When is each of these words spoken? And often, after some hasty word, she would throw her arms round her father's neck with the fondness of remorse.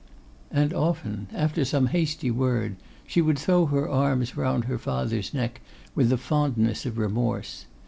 And 0.49 0.73
often, 0.73 1.27
after 1.31 1.63
some 1.63 1.85
hasty 1.85 2.31
word, 2.31 2.77
she 3.05 3.21
would 3.21 3.37
throw 3.37 3.67
her 3.67 3.87
arms 3.87 4.35
round 4.35 4.65
her 4.65 4.79
father's 4.79 5.31
neck 5.31 5.61
with 5.93 6.09
the 6.09 6.17
fondness 6.17 6.87
of 6.87 6.97
remorse. 6.97 7.67